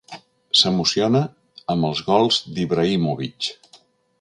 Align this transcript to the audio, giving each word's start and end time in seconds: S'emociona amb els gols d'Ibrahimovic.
S'emociona 0.61 1.21
amb 1.75 1.89
els 1.91 2.01
gols 2.09 2.41
d'Ibrahimovic. 2.57 3.53